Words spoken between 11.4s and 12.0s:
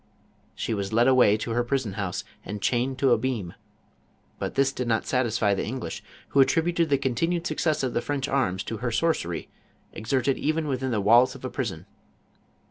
a prison.